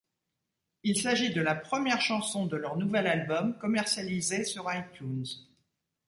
[0.81, 5.25] Il s'agit de la première chanson de leur nouvel album commercialisée sur iTunes.